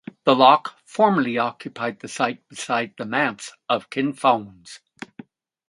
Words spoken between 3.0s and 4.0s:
Manse of